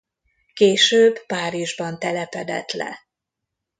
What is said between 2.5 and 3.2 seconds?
le.